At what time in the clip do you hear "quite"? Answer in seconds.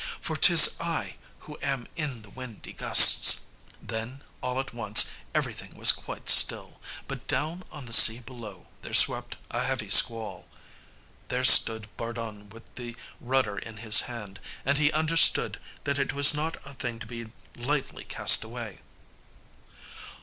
5.91-6.27